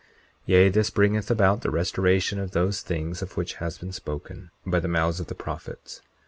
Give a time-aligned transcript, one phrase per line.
[0.01, 0.07] 40:22
[0.47, 4.79] Yea, this bringeth about the restoration of those things of which has been spoken by
[4.79, 6.01] the mouths of the prophets.